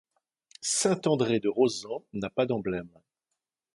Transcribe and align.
Saint-André-de-Rosans 0.63 2.03
n'a 2.13 2.31
pas 2.31 2.47
d'emblème. 2.47 2.89